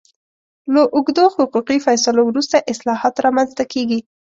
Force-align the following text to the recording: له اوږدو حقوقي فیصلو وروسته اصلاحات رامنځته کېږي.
له 0.73 0.81
اوږدو 0.95 1.25
حقوقي 1.35 1.77
فیصلو 1.85 2.21
وروسته 2.25 2.65
اصلاحات 2.73 3.15
رامنځته 3.25 3.63
کېږي. 3.73 3.99